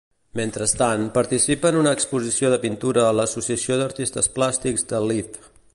[0.37, 5.39] Mentrestant, participa en una exposició de pintura a l'Associació d'Artistes Plàstics de Lviv.